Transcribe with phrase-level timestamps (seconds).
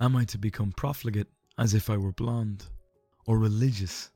[0.00, 2.66] Am I to become profligate as if I were blonde,
[3.26, 4.10] or religious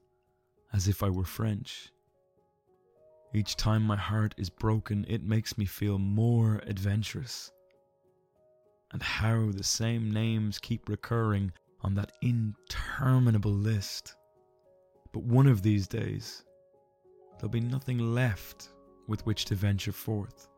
[0.72, 1.92] as if I were French?
[3.32, 7.52] Each time my heart is broken, it makes me feel more adventurous.
[8.90, 11.52] And how the same names keep recurring
[11.82, 14.16] on that interminable list.
[15.12, 16.42] But one of these days,
[17.38, 18.70] there'll be nothing left
[19.06, 20.48] with which to venture forth.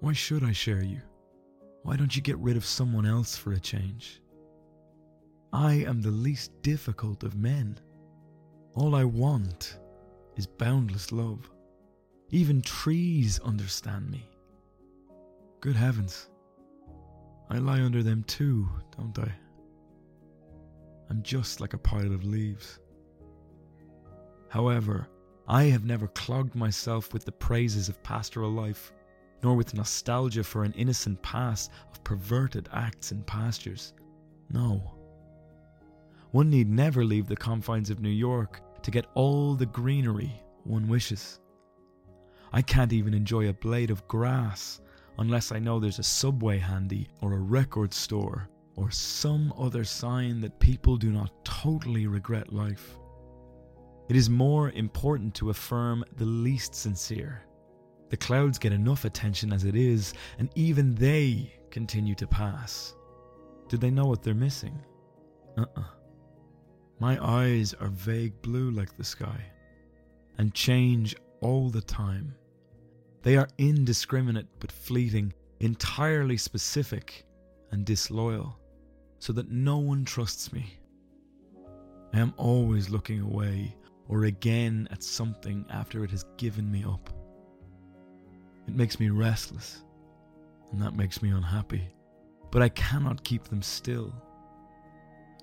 [0.00, 1.00] Why should I share you?
[1.82, 4.20] Why don't you get rid of someone else for a change?
[5.52, 7.78] I am the least difficult of men.
[8.74, 9.78] All I want
[10.36, 11.50] is boundless love.
[12.30, 14.26] Even trees understand me.
[15.60, 16.28] Good heavens.
[17.50, 19.30] I lie under them too, don't I?
[21.10, 22.78] I'm just like a pile of leaves.
[24.48, 25.08] However,
[25.46, 28.92] I have never clogged myself with the praises of pastoral life,
[29.42, 33.94] nor with nostalgia for an innocent past of perverted acts and pastures.
[34.50, 34.94] No.
[36.30, 40.32] One need never leave the confines of New York to get all the greenery
[40.64, 41.40] one wishes.
[42.52, 44.80] I can't even enjoy a blade of grass
[45.18, 50.40] unless I know there's a subway handy or a record store or some other sign
[50.40, 52.96] that people do not totally regret life.
[54.08, 57.42] It is more important to affirm the least sincere.
[58.12, 62.94] The clouds get enough attention as it is, and even they continue to pass.
[63.68, 64.78] Do they know what they're missing?
[65.56, 65.84] Uh uh
[67.00, 69.40] My eyes are vague blue like the sky,
[70.36, 72.34] and change all the time.
[73.22, 77.24] They are indiscriminate but fleeting, entirely specific
[77.70, 78.58] and disloyal
[79.20, 80.78] so that no one trusts me.
[82.12, 83.74] I am always looking away
[84.06, 87.08] or again at something after it has given me up.
[88.72, 89.82] It makes me restless,
[90.70, 91.90] and that makes me unhappy,
[92.50, 94.14] but I cannot keep them still.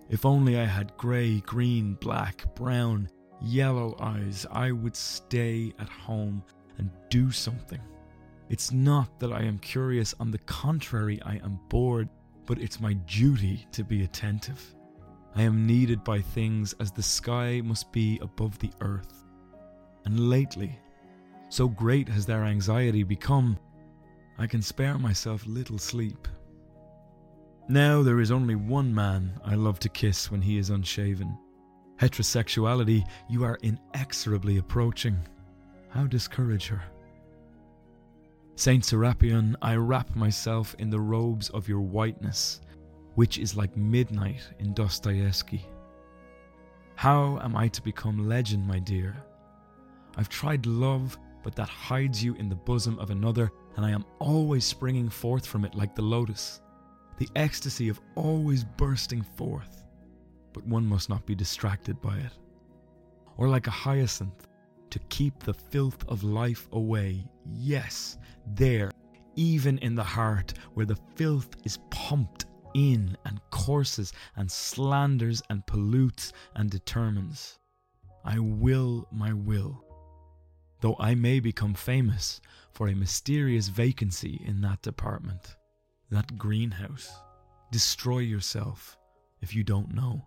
[0.10, 3.08] If only I had grey, green, black, brown,
[3.40, 6.42] yellow eyes, I would stay at home
[6.80, 7.80] and do something.
[8.50, 12.10] It's not that I am curious, on the contrary, I am bored
[12.48, 14.74] but it's my duty to be attentive.
[15.36, 19.24] I am needed by things as the sky must be above the earth.
[20.06, 20.76] And lately,
[21.50, 23.58] so great has their anxiety become,
[24.38, 26.28] I can spare myself little sleep.
[27.68, 31.38] Now there is only one man I love to kiss when he is unshaven.
[32.00, 35.18] Heterosexuality you are inexorably approaching.
[35.90, 36.82] How discourage her?
[38.56, 42.62] Saint Serapion, I wrap myself in the robes of your whiteness,
[43.16, 45.66] which is like midnight in Dostoevsky.
[46.96, 49.16] How am I to become legend, my dear?
[50.18, 54.06] I've tried love, but that hides you in the bosom of another, and I am
[54.20, 56.62] always springing forth from it like the lotus,
[57.18, 59.86] the ecstasy of always bursting forth.
[60.54, 62.32] But one must not be distracted by it.
[63.38, 64.48] Or like a hyacinth,
[64.90, 67.24] to keep the filth of life away.
[67.46, 68.18] Yes,
[68.56, 68.92] there,
[69.36, 75.66] even in the heart, where the filth is pumped in and courses and slanders and
[75.66, 77.60] pollutes and determines.
[78.26, 79.84] I will my will,
[80.82, 82.42] though I may become famous
[82.72, 85.56] for a mysterious vacancy in that department,
[86.10, 87.12] that greenhouse.
[87.72, 88.98] Destroy yourself
[89.42, 90.26] if you don't know.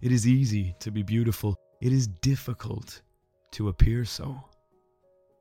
[0.00, 3.02] It is easy to be beautiful it is difficult
[3.52, 4.42] to appear so.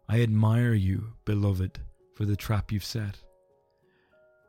[0.10, 1.80] I admire you, beloved,
[2.14, 3.18] for the trap you've set.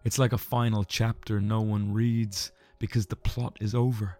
[0.04, 4.18] It's like a final chapter no one reads because the plot is over.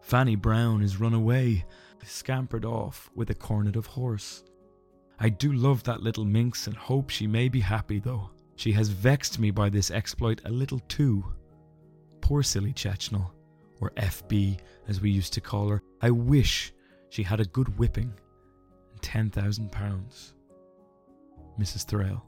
[0.00, 1.64] Fanny Brown is run away,
[2.04, 4.44] scampered off with a cornet of horse.
[5.18, 8.30] I do love that little minx and hope she may be happy, though.
[8.56, 11.24] She has vexed me by this exploit a little too.
[12.20, 13.30] Poor silly Cecchina
[13.80, 16.72] or FB as we used to call her, I wish
[17.10, 18.12] she had a good whipping
[18.92, 20.32] and £10,000.
[21.58, 21.84] Mrs.
[21.86, 22.24] Thrale,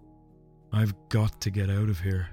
[0.72, 2.28] I've got to get out of here.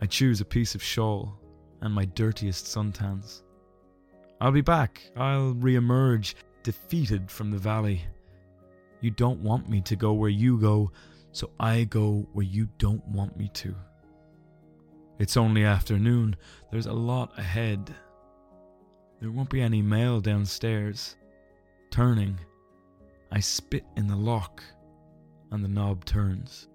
[0.00, 1.40] I choose a piece of shawl
[1.80, 3.42] and my dirtiest suntans.
[4.38, 5.00] I'll be back.
[5.16, 8.02] I'll reemerge, defeated from the valley.
[9.00, 10.90] You don't want me to go where you go,
[11.32, 13.74] so I go where you don't want me to.
[15.18, 16.36] It's only afternoon.
[16.70, 17.94] There's a lot ahead.
[19.20, 21.16] There won't be any mail downstairs.
[21.90, 22.38] Turning,
[23.32, 24.62] I spit in the lock,
[25.50, 26.68] and the knob turns.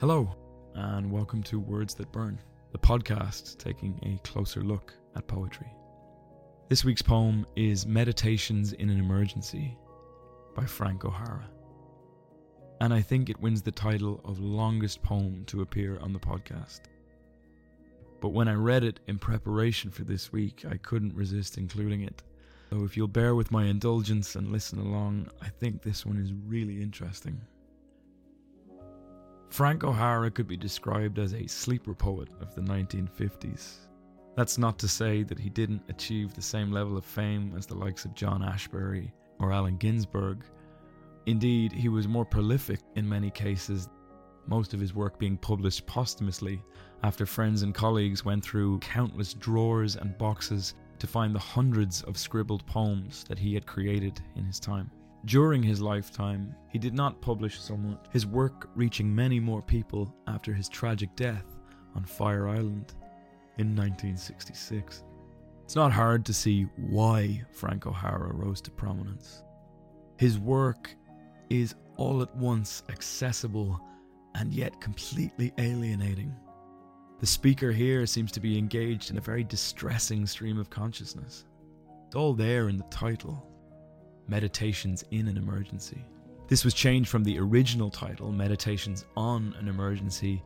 [0.00, 0.34] Hello,
[0.74, 2.38] and welcome to Words That Burn,
[2.72, 5.68] the podcast taking a closer look at poetry.
[6.68, 9.76] This week's poem is Meditations in an Emergency
[10.54, 11.48] by Frank O'Hara.
[12.80, 16.82] and I think it wins the title of longest poem to appear on the podcast.
[18.20, 22.22] But when I read it in preparation for this week, I couldn't resist including it.
[22.70, 26.32] So if you'll bear with my indulgence and listen along, I think this one is
[26.32, 27.40] really interesting.
[29.50, 33.76] Frank O'Hara could be described as a sleeper poet of the 1950s.
[34.36, 37.74] That's not to say that he didn't achieve the same level of fame as the
[37.74, 39.10] likes of John Ashbery
[39.40, 40.44] or Allen Ginsberg.
[41.26, 43.88] Indeed, he was more prolific in many cases,
[44.46, 46.62] most of his work being published posthumously
[47.02, 52.18] after friends and colleagues went through countless drawers and boxes to find the hundreds of
[52.18, 54.90] scribbled poems that he had created in his time.
[55.28, 60.10] During his lifetime, he did not publish so much, his work reaching many more people
[60.26, 61.44] after his tragic death
[61.94, 62.94] on Fire Island
[63.58, 65.04] in 1966.
[65.64, 69.42] It's not hard to see why Frank O'Hara rose to prominence.
[70.16, 70.96] His work
[71.50, 73.78] is all at once accessible
[74.34, 76.34] and yet completely alienating.
[77.20, 81.44] The speaker here seems to be engaged in a very distressing stream of consciousness.
[82.06, 83.46] It's all there in the title
[84.28, 86.04] Meditations in an Emergency.
[86.46, 90.42] This was changed from the original title, Meditations on an Emergency,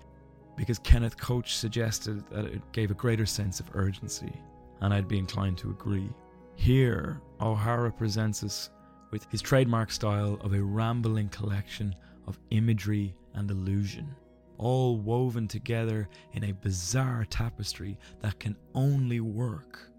[0.56, 4.32] because Kenneth Koch suggested that it gave a greater sense of urgency,
[4.80, 6.08] and I'd be inclined to agree.
[6.54, 8.70] Here, O'Hara presents us
[9.10, 11.94] with his trademark style of a rambling collection
[12.26, 14.14] of imagery and illusion,
[14.58, 19.90] all woven together in a bizarre tapestry that can only work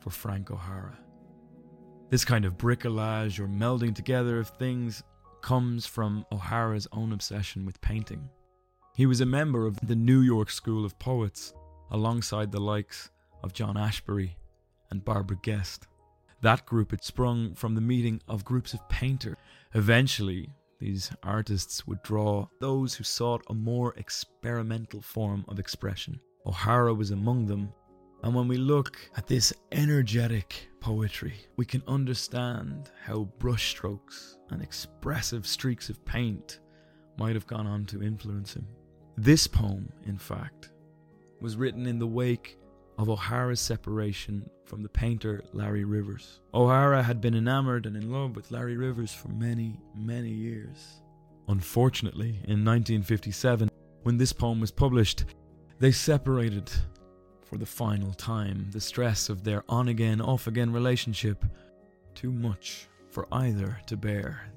[0.00, 0.98] for Frank O'Hara.
[2.08, 5.02] This kind of bricolage or melding together of things
[5.42, 8.28] comes from O'Hara's own obsession with painting.
[8.94, 11.52] He was a member of the New York School of Poets,
[11.90, 13.10] alongside the likes
[13.42, 14.36] of John Ashbery
[14.90, 15.88] and Barbara Guest.
[16.42, 19.36] That group had sprung from the meeting of groups of painters.
[19.74, 20.48] Eventually,
[20.78, 26.20] these artists would draw those who sought a more experimental form of expression.
[26.46, 27.72] O'Hara was among them,
[28.22, 35.46] and when we look at this energetic poetry, we can understand how brushstrokes and expressive
[35.46, 36.60] streaks of paint
[37.18, 38.66] might have gone on to influence him.
[39.16, 40.70] This poem, in fact,
[41.40, 42.58] was written in the wake
[42.98, 46.40] of O'Hara's separation from the painter Larry Rivers.
[46.54, 51.02] O'Hara had been enamored and in love with Larry Rivers for many, many years.
[51.48, 53.70] Unfortunately, in 1957,
[54.02, 55.24] when this poem was published,
[55.78, 56.70] they separated
[57.48, 58.66] for the final time.
[58.70, 61.44] The stress of their on again, off again relationship,
[62.14, 64.50] too much for either to bear.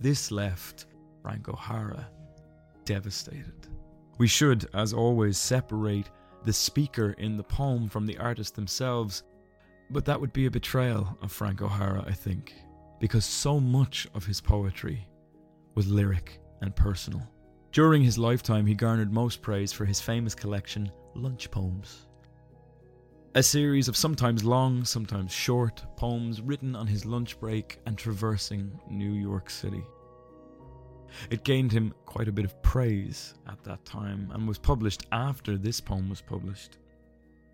[0.00, 0.86] This left
[1.22, 2.08] Frank O'Hara
[2.84, 3.68] devastated.
[4.18, 6.10] We should, as always, separate
[6.44, 9.22] the speaker in the poem from the artist themselves,
[9.90, 12.54] but that would be a betrayal of Frank O'Hara, I think,
[12.98, 15.06] because so much of his poetry
[15.74, 17.22] was lyric and personal.
[17.72, 22.06] During his lifetime, he garnered most praise for his famous collection, Lunch Poems.
[23.36, 28.76] A series of sometimes long, sometimes short poems written on his lunch break and traversing
[28.90, 29.84] New York City.
[31.30, 35.56] It gained him quite a bit of praise at that time and was published after
[35.56, 36.78] this poem was published.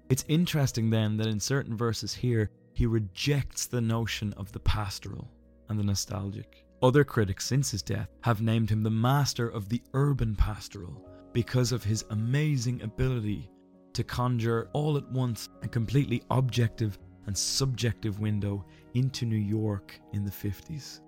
[0.09, 5.31] It's interesting then that in certain verses here, he rejects the notion of the pastoral
[5.69, 6.65] and the nostalgic.
[6.83, 11.71] Other critics since his death have named him the master of the urban pastoral because
[11.71, 13.51] of his amazing ability
[13.97, 18.63] to conjure all at once a completely objective and subjective window
[18.93, 21.01] into New York in the 50s.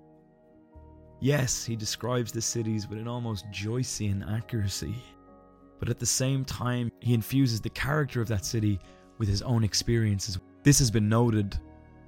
[1.21, 4.95] Yes, he describes the cities with an almost Joycean accuracy,
[5.79, 8.81] but at the same time, he infuses the character of that city
[9.19, 10.39] with his own experiences.
[10.63, 11.59] This has been noted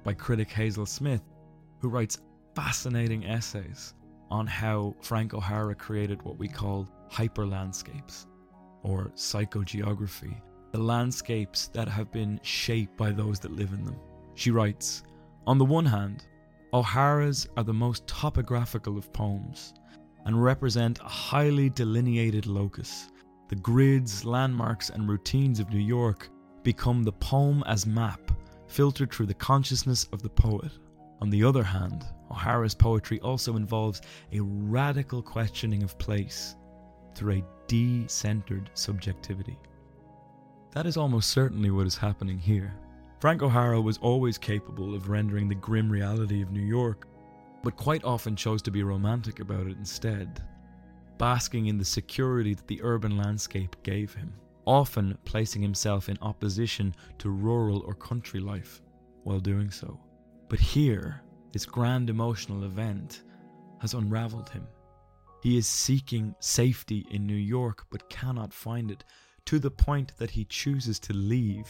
[0.03, 1.21] by critic Hazel Smith,
[1.79, 2.21] who writes
[2.55, 3.93] fascinating essays
[4.31, 8.25] on how Frank O'Hara created what we call hyperlandscapes
[8.81, 13.99] or psychogeography, the landscapes that have been shaped by those that live in them.
[14.35, 15.03] She writes
[15.47, 16.25] On the one hand,
[16.73, 19.73] O'Hara's are the most topographical of poems
[20.25, 23.09] and represent a highly delineated locus.
[23.49, 26.29] The grids, landmarks, and routines of New York
[26.63, 28.31] become the poem as map,
[28.67, 30.71] filtered through the consciousness of the poet.
[31.19, 34.01] On the other hand, O'Hara's poetry also involves
[34.31, 36.55] a radical questioning of place
[37.13, 39.59] through a de centered subjectivity.
[40.71, 42.73] That is almost certainly what is happening here.
[43.19, 47.07] Frank O'Hara was always capable of rendering the grim reality of New York,
[47.61, 50.41] but quite often chose to be romantic about it instead,
[51.17, 54.33] basking in the security that the urban landscape gave him,
[54.65, 58.81] often placing himself in opposition to rural or country life
[59.23, 59.99] while doing so.
[60.47, 63.23] But here, this grand emotional event
[63.81, 64.65] has unraveled him.
[65.43, 69.03] He is seeking safety in New York but cannot find it,
[69.45, 71.67] to the point that he chooses to leave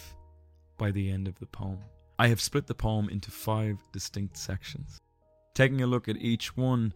[0.77, 1.79] by the end of the poem.
[2.19, 4.99] I have split the poem into five distinct sections.
[5.53, 6.93] Taking a look at each one,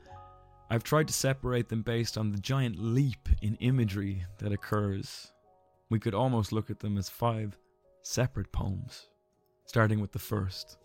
[0.70, 5.32] I've tried to separate them based on the giant leap in imagery that occurs.
[5.90, 7.58] We could almost look at them as five
[8.02, 9.08] separate poems,
[9.66, 10.78] starting with the first.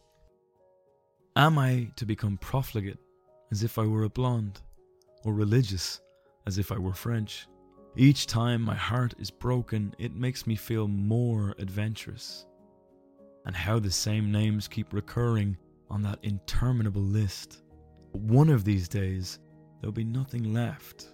[1.36, 2.98] Am I to become profligate
[3.50, 4.60] as if I were a blonde,
[5.24, 6.00] or religious
[6.46, 7.46] as if I were French?
[8.00, 12.46] Each time my heart is broken, it makes me feel more adventurous.
[13.44, 15.58] And how the same names keep recurring
[15.90, 17.60] on that interminable list.
[18.12, 19.38] One of these days,
[19.78, 21.08] there'll be nothing left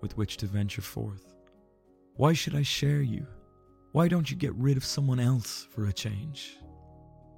[0.00, 1.34] with which to venture forth.
[2.14, 3.26] Why should I share you?
[3.92, 6.56] Why don't you get rid of someone else for a change?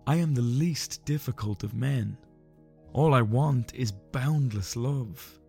[0.06, 2.16] I am the least difficult of men.
[2.92, 5.40] All I want is boundless love.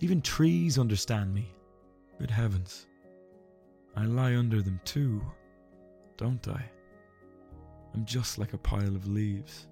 [0.00, 1.53] Even trees understand me.
[2.24, 2.86] Good heavens.
[3.94, 5.22] I lie under them too,
[6.16, 6.64] don't I?
[7.92, 9.66] I'm just like a pile of leaves.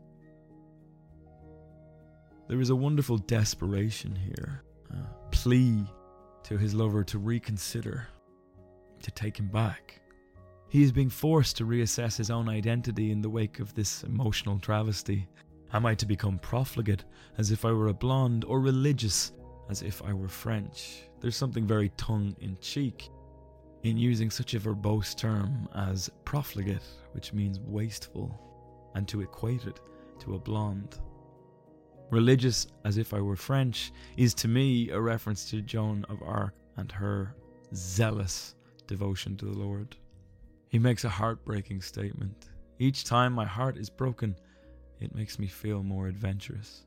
[2.48, 5.86] There is a wonderful desperation here, a plea
[6.42, 8.06] to his lover to reconsider,
[9.02, 10.02] to take him back.
[10.68, 14.58] He is being forced to reassess his own identity in the wake of this emotional
[14.58, 15.26] travesty.
[15.72, 17.06] Am I to become profligate
[17.38, 19.32] as if I were a blonde, or religious
[19.70, 21.04] as if I were French?
[21.22, 23.08] There's something very tongue in cheek
[23.84, 29.80] in using such a verbose term as profligate, which means wasteful, and to equate it
[30.18, 30.98] to a blonde.
[32.10, 36.54] Religious as if I were French is to me a reference to Joan of Arc
[36.76, 37.36] and her
[37.72, 38.56] zealous
[38.88, 39.96] devotion to the Lord.
[40.68, 42.50] He makes a heartbreaking statement.
[42.80, 44.34] Each time my heart is broken,
[45.00, 46.84] it makes me feel more adventurous.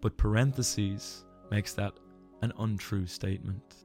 [0.00, 1.92] But parentheses makes that
[2.42, 3.84] an untrue statement.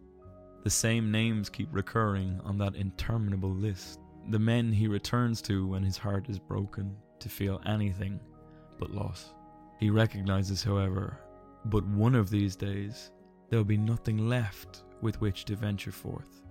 [0.64, 4.00] The same names keep recurring on that interminable list.
[4.30, 8.20] The men he returns to when his heart is broken to feel anything
[8.80, 9.34] but loss.
[9.80, 11.20] He recognizes, however,
[11.66, 13.12] but one of these days
[13.50, 16.42] there will be nothing left with which to venture forth.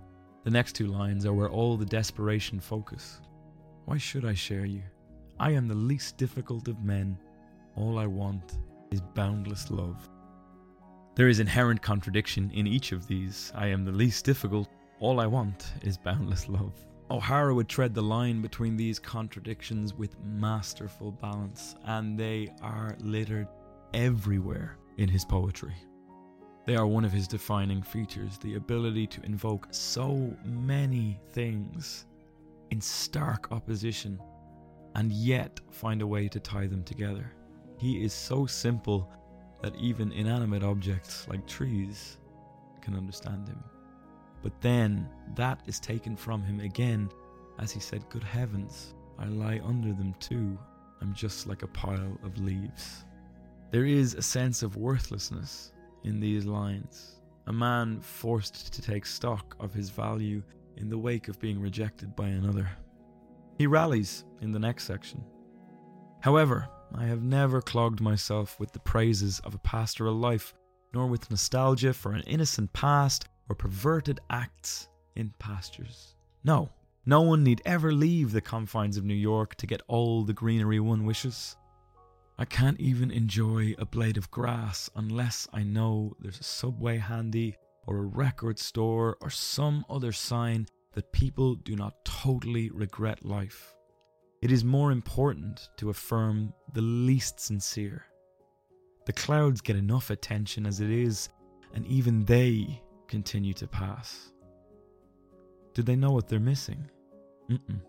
[0.43, 3.19] The next two lines are where all the desperation focus.
[3.85, 4.83] Why should I share you?
[5.39, 7.17] I am the least difficult of men.
[7.75, 8.57] All I want
[8.91, 10.09] is boundless love.
[11.15, 13.53] There is inherent contradiction in each of these.
[13.55, 14.67] I am the least difficult.
[14.99, 16.73] All I want is boundless love.
[17.09, 22.97] Oh, O'Hara would tread the line between these contradictions with masterful balance, and they are
[22.99, 23.47] littered
[23.93, 25.75] everywhere in his poetry.
[26.65, 32.07] They are one of his defining features the ability to invoke so many things
[32.71, 34.19] in stark opposition
[34.95, 37.31] and yet find a way to tie them together.
[37.77, 39.09] He is so simple
[39.65, 42.19] that even inanimate objects like trees
[42.81, 43.63] can understand him.
[44.43, 47.09] But then that is taken from him again
[47.57, 50.55] as he said, Good heavens, I lie under them too.
[51.01, 53.05] I'm just like a pile of leaves.
[53.71, 55.71] There is a sense of worthlessness
[56.03, 57.15] in these lines.
[57.47, 60.43] A man forced to take stock of his value
[60.77, 62.69] in the wake of being rejected by another.
[63.57, 65.23] He rallies in the next section.
[66.21, 70.53] However, I have never clogged myself with the praises of a pastoral life,
[70.93, 76.15] nor with nostalgia for an innocent past or perverted acts in pastures.
[76.45, 76.69] No,
[77.05, 80.79] no one need ever leave the confines of New York to get all the greenery
[80.79, 81.57] one wishes.
[82.37, 87.57] I can't even enjoy a blade of grass unless I know there's a subway handy
[87.87, 93.75] or a record store or some other sign that people do not totally regret life.
[94.45, 98.05] It is more important to affirm the least sincere.
[99.07, 101.29] The clouds get enough attention as it is,
[101.73, 104.31] and even they continue to pass.
[105.73, 106.87] Do they know what they're missing?
[107.49, 107.81] Mm-mm.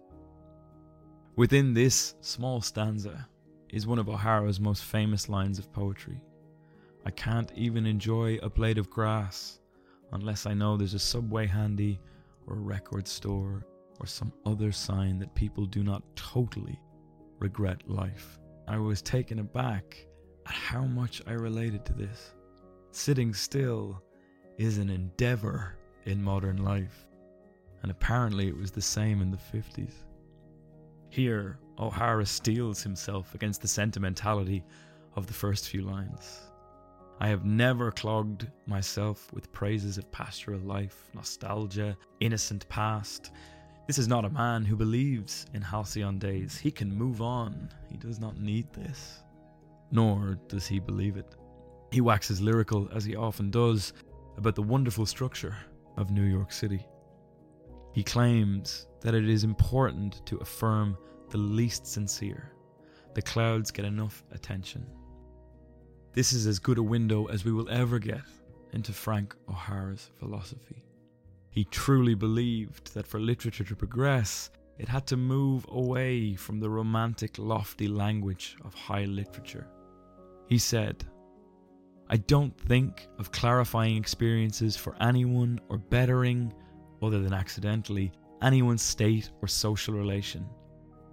[1.36, 3.28] Within this small stanza
[3.68, 6.22] is one of O'Hara's most famous lines of poetry.
[7.04, 9.60] I can't even enjoy a blade of grass
[10.12, 12.00] unless I know there's a subway handy
[12.46, 13.66] or a record store
[14.00, 16.80] or some other sign that people do not totally
[17.38, 18.38] regret life.
[18.68, 20.06] I was taken aback
[20.46, 22.34] at how much I related to this.
[22.90, 24.02] Sitting still
[24.58, 27.06] is an endeavor in modern life,
[27.82, 29.92] and apparently it was the same in the 50s.
[31.10, 34.64] Here, O'Hara steels himself against the sentimentality
[35.14, 36.40] of the first few lines.
[37.20, 43.30] I have never clogged myself with praises of pastoral life, nostalgia, innocent past,
[43.86, 46.58] this is not a man who believes in halcyon days.
[46.58, 47.70] He can move on.
[47.88, 49.22] He does not need this.
[49.92, 51.36] Nor does he believe it.
[51.92, 53.92] He waxes lyrical, as he often does,
[54.36, 55.56] about the wonderful structure
[55.96, 56.84] of New York City.
[57.92, 60.98] He claims that it is important to affirm
[61.30, 62.52] the least sincere.
[63.14, 64.84] The clouds get enough attention.
[66.12, 68.22] This is as good a window as we will ever get
[68.72, 70.85] into Frank O'Hara's philosophy.
[71.56, 76.68] He truly believed that for literature to progress, it had to move away from the
[76.68, 79.66] romantic, lofty language of high literature.
[80.48, 81.02] He said,
[82.10, 86.52] I don't think of clarifying experiences for anyone or bettering,
[87.02, 90.46] other than accidentally, anyone's state or social relation.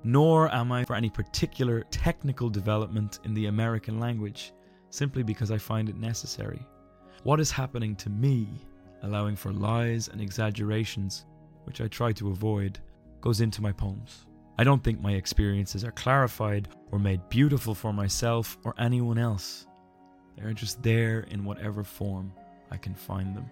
[0.03, 4.51] Nor am I for any particular technical development in the American language,
[4.89, 6.67] simply because I find it necessary.
[7.23, 8.49] What is happening to me,
[9.03, 11.25] allowing for lies and exaggerations,
[11.65, 12.79] which I try to avoid,
[13.21, 14.25] goes into my poems.
[14.57, 19.65] I don't think my experiences are clarified or made beautiful for myself or anyone else.
[20.37, 22.33] They are just there in whatever form
[22.71, 23.49] I can find them.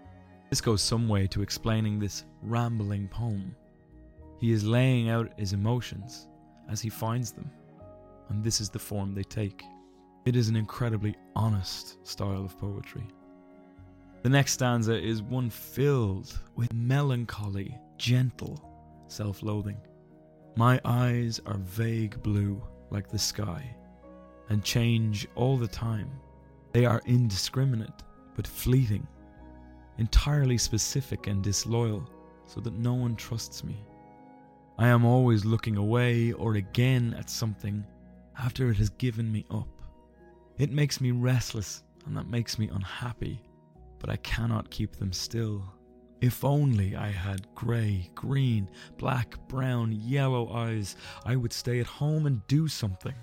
[0.50, 3.55] This goes some way to explaining this rambling poem.
[4.39, 6.27] He is laying out his emotions
[6.70, 7.50] as he finds them,
[8.29, 9.63] and this is the form they take.
[10.25, 13.08] It is an incredibly honest style of poetry.
[14.24, 18.62] The next stanza is one filled with melancholy, gentle
[19.08, 19.78] self loathing.
[20.56, 22.62] My eyes are vague blue
[22.92, 23.75] like the sky
[24.50, 26.10] and change all the time.
[26.72, 28.04] They are indiscriminate
[28.36, 29.08] but fleeting,
[29.98, 32.08] entirely specific and disloyal,
[32.46, 33.78] so that no one trusts me.
[34.78, 37.84] I am always looking away or again at something
[38.38, 39.68] after it has given me up.
[40.60, 43.42] It makes me restless and that makes me unhappy,
[44.01, 45.63] but I cannot keep them still.
[46.20, 52.25] If only I had grey, green, black, brown, yellow eyes, I would stay at home
[52.25, 53.15] and do something.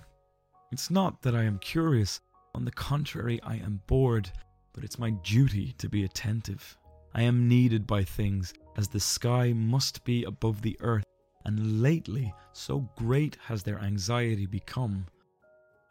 [0.72, 2.20] It's not that I am curious,
[2.54, 4.30] on the contrary, I am bored,
[4.72, 6.78] but it's my duty to be attentive.
[7.14, 11.04] I am needed by things, as the sky must be above the earth,
[11.44, 15.06] and lately, so great has their anxiety become,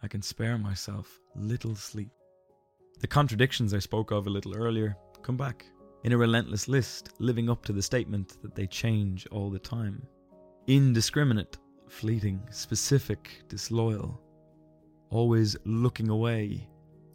[0.04, 2.12] I can spare myself little sleep.
[2.99, 5.65] The contradictions I spoke of a little earlier come back
[6.03, 10.01] in a relentless list, living up to the statement that they change all the time.
[10.65, 11.57] Indiscriminate,
[11.88, 14.19] fleeting, specific, disloyal,
[15.12, 16.67] always looking away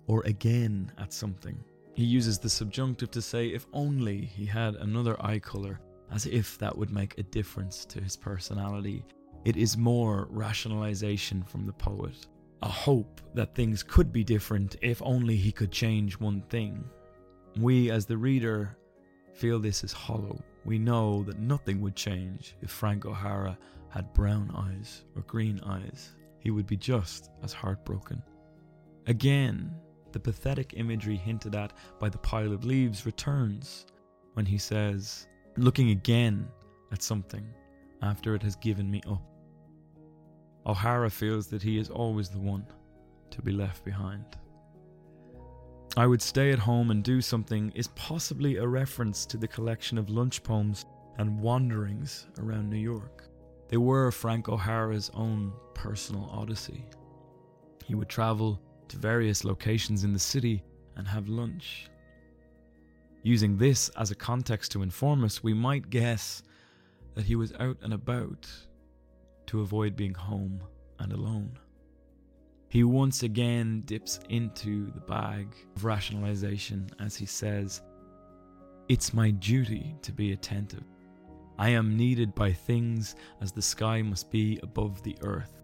[0.07, 1.59] or again at something.
[1.95, 5.81] He uses the subjunctive to say if only he had another eye colour,
[6.13, 9.05] as if that would make a difference to his personality.
[9.45, 12.29] It is more rationalization from the poet,
[12.63, 16.85] a hope that things could be different if only he could change one thing.
[17.59, 18.77] We, as the reader,
[19.35, 20.41] feel this is hollow.
[20.65, 26.13] We know that nothing would change if Frank O'Hara had brown eyes or green eyes.
[26.39, 28.23] He would be just as heartbroken.
[29.07, 29.75] Again,
[30.13, 33.87] the pathetic imagery hinted at by the pile of leaves returns
[34.35, 36.49] when he says, looking again
[36.93, 37.47] at something
[38.03, 39.32] after it has given me up.
[40.67, 42.67] O'Hara feels that he is always the one
[43.31, 44.25] to be left behind.
[45.97, 49.99] I would stay at home and do something is possibly a reference to the collection
[49.99, 50.87] of lunch poems
[51.19, 53.25] and wanderings around New York.
[53.69, 56.87] They were Frank O'Hara's own personal odyssey.
[57.85, 60.63] He would travel to various locations in the city
[60.97, 61.91] and have lunch.
[63.23, 66.43] Using this as a context to inform us, we might guess
[67.15, 68.49] that he was out and about
[69.47, 70.61] to avoid being home
[70.99, 71.59] and alone.
[72.69, 77.83] He once again dips into the bag of rationalization as he says,
[78.89, 80.85] It's my duty to be attentive.
[81.59, 85.61] I am needed by things as the sky must be above the earth.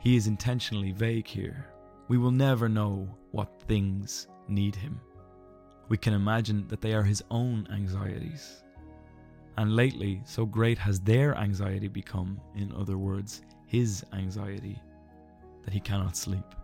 [0.00, 1.66] He is intentionally vague here.
[2.08, 5.00] We will never know what things need him.
[5.88, 8.62] We can imagine that they are his own anxieties.
[9.56, 14.80] And lately, so great has their anxiety become, in other words, his anxiety
[15.64, 16.54] that he cannot sleep.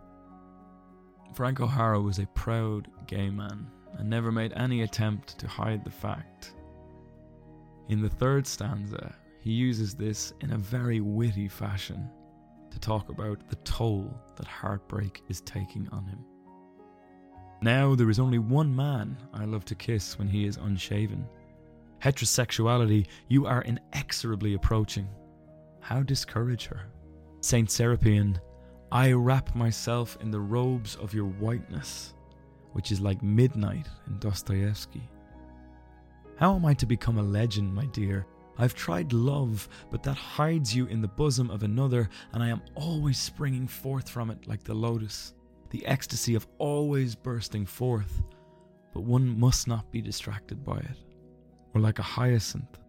[1.33, 5.91] Frank O'Hara was a proud gay man and never made any attempt to hide the
[5.91, 6.53] fact.
[7.89, 12.09] In the third stanza, he uses this in a very witty fashion
[12.71, 16.25] to talk about the toll that heartbreak is taking on him.
[17.61, 21.27] Now there is only one man I love to kiss when he is unshaven.
[22.01, 25.07] Heterosexuality you are inexorably approaching.
[25.79, 26.87] How discourage her?
[27.41, 28.39] Saint Serapion
[28.91, 32.13] I wrap myself in the robes of your whiteness,
[32.73, 35.09] which is like midnight in Dostoevsky.
[36.37, 38.25] How am I to become a legend, my dear?
[38.59, 42.61] I've tried love, but that hides you in the bosom of another, and I am
[42.75, 45.33] always springing forth from it like the lotus,
[45.69, 48.21] the ecstasy of always bursting forth.
[48.93, 50.97] but one must not be distracted by it.
[51.77, 52.79] Or like a hyacinth,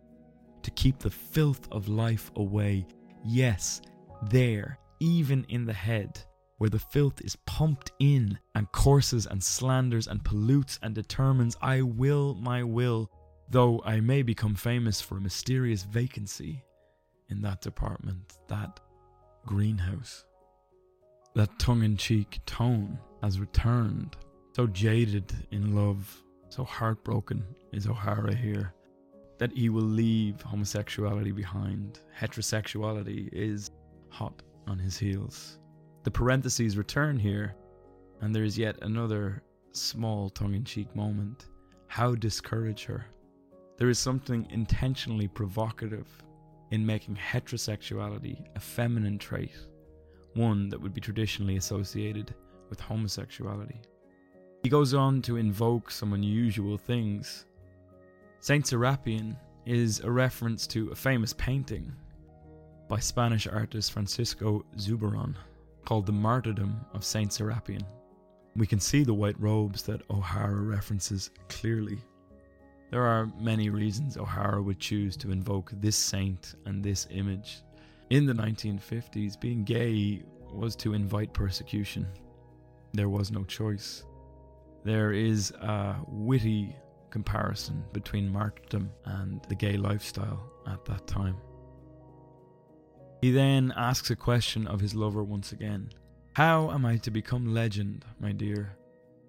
[0.62, 2.86] to keep the filth of life away.
[3.22, 3.82] Yes,
[4.30, 6.18] there, even in the head,
[6.56, 11.82] where the filth is pumped in and courses and slanders and pollutes and determines I
[11.82, 13.10] will my will,
[13.50, 16.64] though I may become famous for a mysterious vacancy
[17.28, 18.80] in that department, that
[19.44, 20.24] greenhouse.
[21.34, 24.16] That tongue in cheek tone has returned.
[24.56, 28.72] So jaded in love, so heartbroken is O'Hara here
[29.38, 32.00] that he will leave homosexuality behind.
[32.18, 33.70] Heterosexuality is
[34.10, 35.58] hot on his heels.
[36.02, 37.54] The parentheses return here,
[38.20, 41.46] and there is yet another small tongue in cheek moment.
[41.86, 43.06] How discourage her?
[43.76, 46.08] There is something intentionally provocative
[46.70, 49.56] in making heterosexuality a feminine trait,
[50.34, 52.34] one that would be traditionally associated
[52.68, 53.80] with homosexuality.
[54.62, 57.46] He goes on to invoke some unusual things.
[58.40, 61.92] Saint Serapion is a reference to a famous painting
[62.88, 65.34] by Spanish artist Francisco Zurbarán
[65.84, 67.82] called The Martyrdom of Saint Serapion.
[68.54, 71.98] We can see the white robes that O'Hara references clearly.
[72.92, 77.62] There are many reasons O'Hara would choose to invoke this saint and this image.
[78.10, 80.22] In the 1950s, being gay
[80.52, 82.06] was to invite persecution.
[82.94, 84.04] There was no choice.
[84.84, 86.76] There is a witty
[87.10, 91.36] comparison between martyrdom and the gay lifestyle at that time.
[93.20, 95.90] He then asks a question of his lover once again
[96.34, 98.76] How am I to become legend, my dear?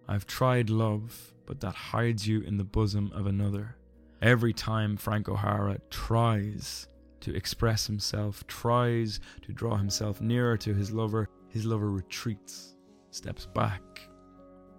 [0.08, 3.76] I've tried love, but that hides you in the bosom of another.
[4.22, 6.88] Every time Frank O'Hara tries
[7.22, 12.76] to express himself, tries to draw himself nearer to his lover, his lover retreats,
[13.12, 13.82] steps back,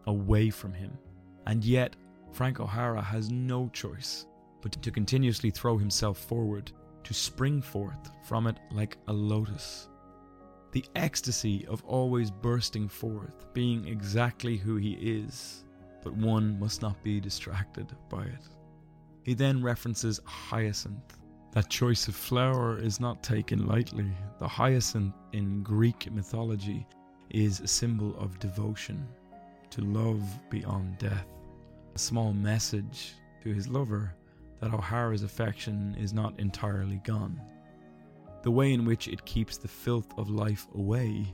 [0.06, 0.98] away from him.
[1.46, 1.96] And yet,
[2.32, 4.26] Frank O'Hara has no choice
[4.62, 6.72] but to continuously throw himself forward,
[7.04, 9.88] to spring forth from it like a lotus.
[10.72, 15.64] The ecstasy of always bursting forth, being exactly who he is,
[16.02, 18.48] but one must not be distracted by it.
[19.22, 21.18] He then references hyacinth.
[21.52, 24.10] That choice of flower is not taken lightly.
[24.38, 26.86] The hyacinth in Greek mythology
[27.30, 29.06] is a symbol of devotion,
[29.70, 31.26] to love beyond death.
[31.94, 34.14] A small message to his lover
[34.60, 37.40] that O'Hara's affection is not entirely gone.
[38.42, 41.26] The way in which it keeps the filth of life away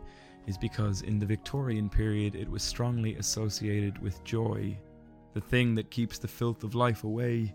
[0.47, 4.77] is because in the Victorian period it was strongly associated with joy.
[5.35, 7.55] The thing that keeps the filth of life away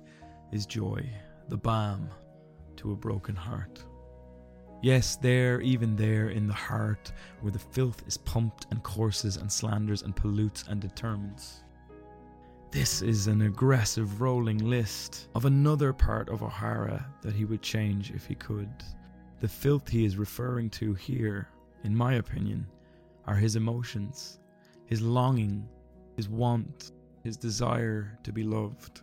[0.51, 1.09] is joy,
[1.49, 2.09] the balm
[2.77, 3.83] to a broken heart.
[4.81, 7.11] Yes, there, even there, in the heart,
[7.41, 11.63] where the filth is pumped and courses and slanders and pollutes and determines.
[12.71, 18.11] This is an aggressive rolling list of another part of O'Hara that he would change
[18.11, 18.69] if he could.
[19.41, 21.49] The filth he is referring to here,
[21.83, 22.65] in my opinion,
[23.27, 24.39] are his emotions,
[24.85, 25.67] his longing,
[26.15, 26.93] his want,
[27.25, 29.01] his desire to be loved.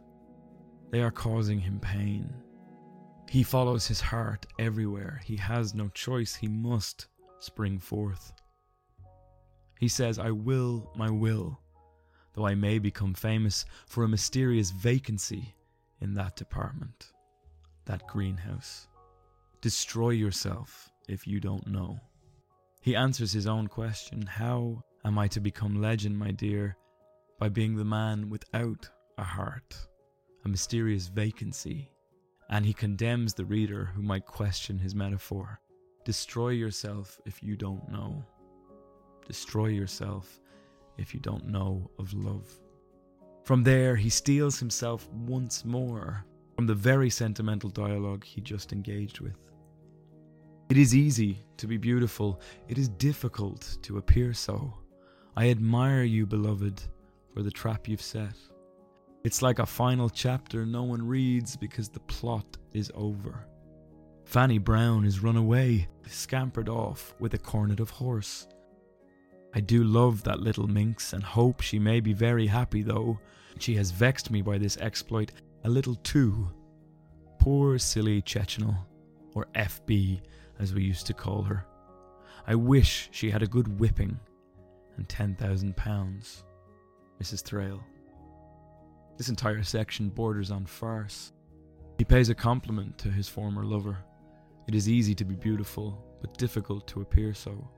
[0.91, 2.33] They are causing him pain.
[3.29, 5.21] He follows his heart everywhere.
[5.23, 6.35] He has no choice.
[6.35, 8.33] He must spring forth.
[9.79, 11.61] He says, I will my will,
[12.39, 15.57] though I may become famous for a mysterious vacancy
[16.01, 17.11] in that department,
[17.85, 18.87] that greenhouse.
[19.61, 21.99] Destroy yourself if you don't know.
[22.81, 26.77] He answers his own question How am I to become legend, my dear?
[27.41, 29.77] By being the man without a heart,
[30.45, 31.91] a mysterious vacancy.
[32.51, 35.59] And he condemns the reader who might question his metaphor.
[36.05, 38.25] Destroy yourself if you don't know.
[39.27, 40.41] Destroy yourself
[40.99, 42.49] if you don't know of love.
[43.45, 49.21] From there, he steels himself once more from the very sentimental dialogue he just engaged
[49.21, 49.39] with.
[50.69, 54.75] It is easy to be beautiful, it is difficult to appear so.
[55.37, 56.83] I admire you, beloved,
[57.33, 58.35] for the trap you've set.
[59.25, 63.47] It's like a final chapter no one reads because the plot is over.
[64.25, 68.47] Fanny Brown is run away, scampered off with a cornet of horse.
[69.59, 73.19] I do love that little minx and hope she may be very happy, though
[73.59, 75.33] she has vexed me by this exploit
[75.65, 76.49] a little too.
[77.41, 78.79] Poor silly Cecchina,
[79.35, 80.21] or FB
[80.61, 81.67] as we used to call her.
[82.47, 84.21] I wish she had a good whipping
[84.97, 85.75] and £10,000.
[87.21, 87.43] Mrs.
[87.43, 87.83] Thrale.
[89.17, 91.33] This entire section borders on farce.
[91.99, 93.99] He pays a compliment to his former lover.
[94.69, 97.69] It is easy to be beautiful, but difficult to appear so.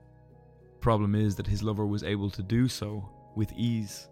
[0.81, 4.09] The problem is that his lover was able to do so with ease.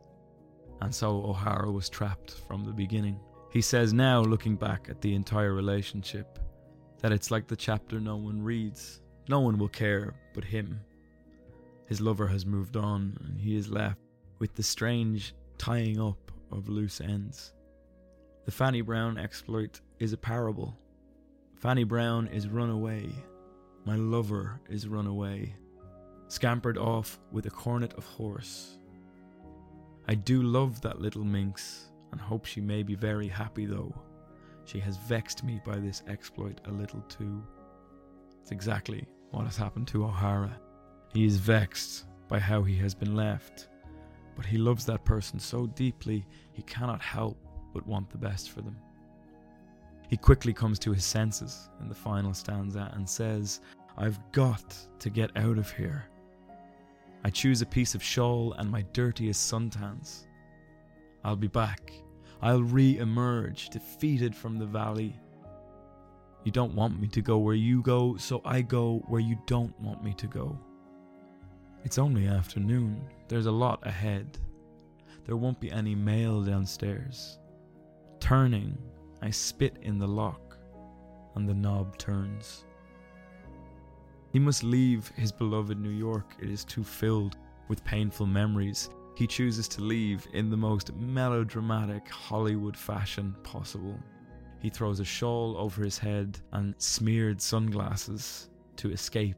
[0.82, 3.20] and so O'Hara was trapped from the beginning.
[3.52, 6.38] He says now, looking back at the entire relationship,
[7.00, 9.02] that it's like the chapter no one reads.
[9.28, 10.80] No one will care but him.
[11.88, 13.98] His lover has moved on, and he is left
[14.38, 17.52] with the strange tying up of loose ends.
[18.46, 20.78] The Fanny Brown exploit is a parable.
[21.56, 23.10] Fanny Brown is run away.
[23.86, 25.56] My lover is run away,
[26.30, 28.78] scampered off with a cornet of horse.
[30.08, 33.94] I do love that little minx, and hope she may be very happy though.
[34.66, 37.44] She has vexed me by this exploit a little too.
[38.42, 40.60] It's exactly what has happened to O'Hara.
[41.14, 43.68] He is vexed by how he has been left,
[44.36, 47.38] but he loves that person so deeply he cannot help
[47.74, 48.78] but want the best for them.
[50.08, 53.62] He quickly comes to his senses in the final stanza and says,
[53.98, 56.06] I've got to get out of here.
[57.24, 60.26] I choose a piece of shawl and my dirtiest suntans.
[61.24, 61.92] I'll be back.
[62.42, 65.20] I'll re emerge, defeated from the valley.
[66.46, 69.78] You don't want me to go where you go, so I go where you don't
[69.82, 70.58] want me to go.
[71.84, 73.02] It's only afternoon.
[73.28, 74.38] There's a lot ahead.
[75.26, 77.40] There won't be any mail downstairs.
[78.20, 78.78] Turning,
[79.22, 80.58] I spit in the lock,
[81.36, 82.66] and the knob turns.
[84.32, 86.36] He must leave his beloved New York.
[86.40, 87.38] It is too filled
[87.68, 88.90] with painful memories.
[89.16, 93.98] He chooses to leave in the most melodramatic Hollywood fashion possible.
[94.60, 99.38] He throws a shawl over his head and smeared sunglasses to escape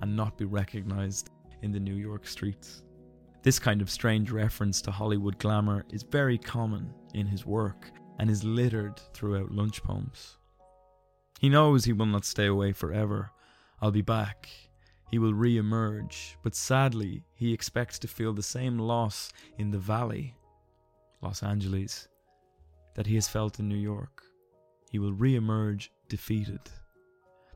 [0.00, 1.30] and not be recognized
[1.62, 2.82] in the New York streets.
[3.42, 8.30] This kind of strange reference to Hollywood glamour is very common in his work and
[8.30, 10.38] is littered throughout lunch poems.
[11.40, 13.30] He knows he will not stay away forever.
[13.80, 14.48] I'll be back.
[15.10, 19.78] He will re emerge, but sadly, he expects to feel the same loss in the
[19.78, 20.34] valley,
[21.20, 22.08] Los Angeles,
[22.94, 24.22] that he has felt in New York.
[24.90, 26.60] He will re emerge defeated.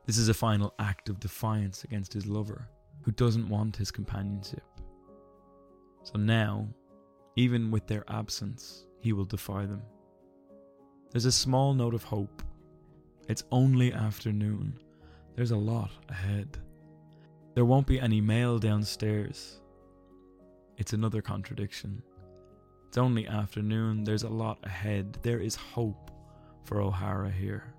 [0.05, 2.67] This is a final act of defiance against his lover,
[3.03, 4.63] who doesn't want his companionship.
[6.03, 6.67] So now,
[7.35, 9.81] even with their absence, he will defy them.
[11.11, 12.41] There's a small note of hope.
[13.27, 14.79] It's only afternoon.
[15.39, 16.57] There's a lot ahead.
[17.55, 19.61] There won't be any mail downstairs.
[20.75, 22.03] It's another contradiction.
[22.89, 24.03] It's only afternoon.
[24.03, 25.17] There's a lot ahead.
[25.21, 26.11] There is hope
[26.65, 27.73] for O'Hara here.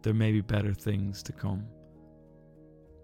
[0.00, 1.66] There may be better things to come.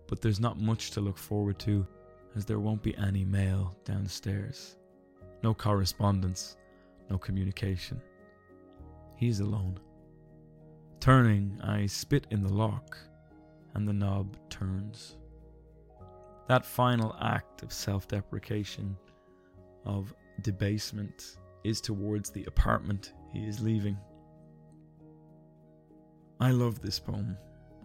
[0.09, 1.87] But there's not much to look forward to,
[2.35, 4.79] as there won't be any mail downstairs.
[5.43, 6.57] No correspondence,
[7.11, 8.01] no communication.
[9.19, 9.79] He's alone.
[11.01, 12.97] Turning, I spit in the lock,
[13.75, 15.17] and the knob turns.
[16.49, 18.97] That final act of self deprecation,
[19.85, 23.97] of debasement, is towards the apartment he is leaving.
[26.41, 27.37] I love this poem.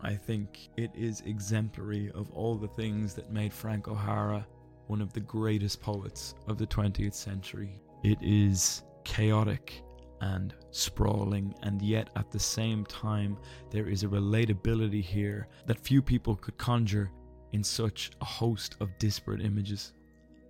[0.02, 4.46] I think it is exemplary of all the things that made Frank O'Hara
[4.88, 7.82] one of the greatest poets of the 20th century.
[8.04, 9.82] It is chaotic
[10.22, 13.38] and sprawling, and yet at the same time,
[13.72, 17.12] there is a relatability here that few people could conjure
[17.54, 19.94] in such a host of disparate images.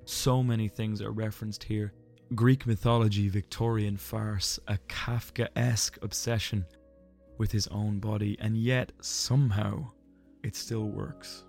[0.06, 1.94] So many things are referenced here
[2.34, 6.66] Greek mythology, Victorian farce, a Kafka esque obsession
[7.38, 9.92] with his own body, and yet somehow
[10.44, 11.46] it still works.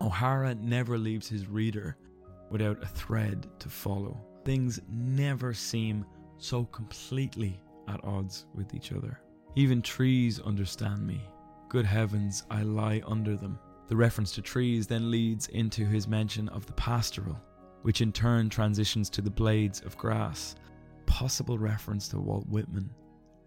[0.00, 1.96] O'Hara never leaves his reader
[2.50, 4.18] without a thread to follow.
[4.44, 6.06] Things never seem
[6.38, 9.20] so completely at odds with each other.
[9.54, 11.20] Even trees understand me.
[11.68, 13.58] Good heavens, I lie under them.
[13.88, 17.40] The reference to trees then leads into his mention of the pastoral,
[17.82, 20.56] which in turn transitions to the blades of grass,
[21.06, 22.90] possible reference to Walt Whitman.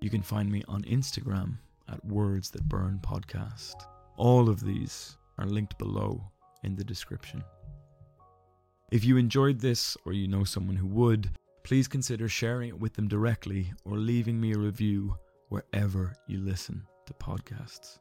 [0.00, 3.86] You can find me on Instagram at Words That Burn Podcast.
[4.16, 6.24] All of these are linked below
[6.64, 7.44] in the description.
[8.90, 11.30] If you enjoyed this or you know someone who would,
[11.62, 15.14] please consider sharing it with them directly or leaving me a review
[15.50, 18.00] wherever you listen to podcasts.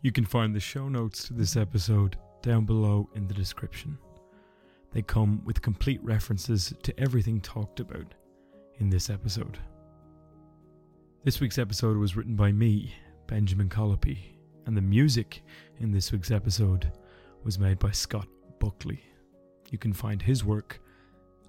[0.00, 3.98] You can find the show notes to this episode down below in the description.
[4.92, 8.14] They come with complete references to everything talked about
[8.76, 9.58] in this episode.
[11.24, 12.94] This week's episode was written by me,
[13.26, 14.18] Benjamin Colopy,
[14.66, 15.42] and the music
[15.80, 16.92] in this week's episode
[17.42, 18.28] was made by Scott
[18.60, 19.02] Buckley.
[19.72, 20.80] You can find his work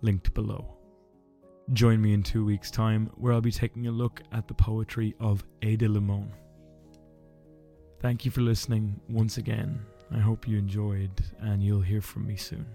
[0.02, 0.76] linked below.
[1.74, 5.14] Join me in two weeks' time where I'll be taking a look at the poetry
[5.20, 6.32] of Ada Limon.
[8.02, 9.86] Thank you for listening once again.
[10.12, 12.66] I hope you enjoyed, and you'll hear from me soon.